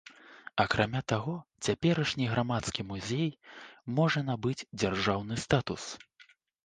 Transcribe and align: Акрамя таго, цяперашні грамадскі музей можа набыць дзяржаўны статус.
Акрамя 0.61 1.01
таго, 1.11 1.33
цяперашні 1.67 2.25
грамадскі 2.31 2.81
музей 2.93 3.29
можа 3.99 4.19
набыць 4.31 4.59
дзяржаўны 4.79 5.35
статус. 5.47 5.83